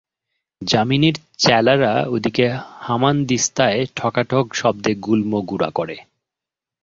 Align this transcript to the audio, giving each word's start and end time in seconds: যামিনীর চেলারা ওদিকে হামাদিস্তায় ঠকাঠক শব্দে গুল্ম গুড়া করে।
যামিনীর 0.61 1.15
চেলারা 1.37 1.93
ওদিকে 2.07 2.45
হামাদিস্তায় 2.79 3.79
ঠকাঠক 3.95 4.45
শব্দে 4.53 4.91
গুল্ম 4.95 5.31
গুড়া 5.41 5.69
করে। 5.69 5.97